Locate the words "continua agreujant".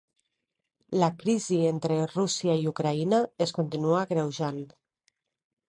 3.61-4.63